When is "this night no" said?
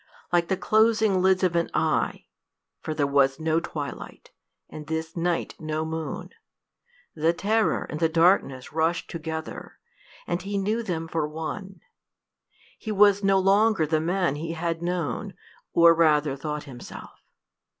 4.87-5.85